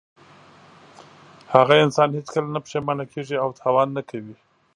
هغه 1.53 1.75
انسان 1.85 2.09
هېڅکله 2.17 2.49
نه 2.55 2.59
پښېمانه 2.65 3.03
کیږي 3.13 3.35
او 3.43 3.49
تاوان 3.59 3.87
نه 3.97 4.01
کوي. 4.09 4.35